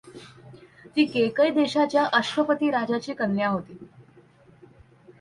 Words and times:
ती 0.95 1.05
केकय 1.05 1.49
देशाच्या 1.49 2.05
अश्वपति 2.13 2.69
राजाची 2.69 3.13
कन्या 3.13 3.49
होती. 3.49 3.77